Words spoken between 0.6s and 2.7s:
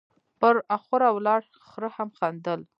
اخوره ولاړ خره هم خندل،